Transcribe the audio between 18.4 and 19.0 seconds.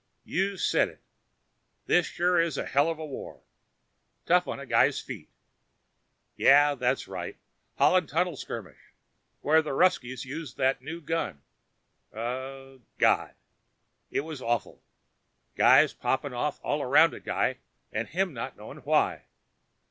knowing